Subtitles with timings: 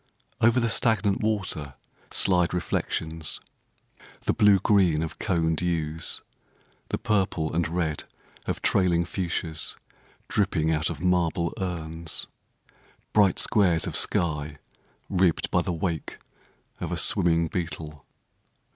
[0.41, 1.75] Over the stagnant water
[2.09, 3.39] Slide reflections:
[4.21, 6.23] The blue green of coned yews;
[6.89, 8.05] The purple and red
[8.47, 9.77] of trailing fuchsias
[10.27, 12.25] Dripping out of marble urns;
[13.13, 14.57] Bright squares of sky
[15.07, 16.17] Ribbed by the wake
[16.79, 18.03] of a swimming beetle.